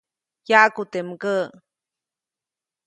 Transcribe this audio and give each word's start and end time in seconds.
Yaʼku 0.49 0.81
teʼ 0.91 1.05
mgäʼ. 1.09 1.43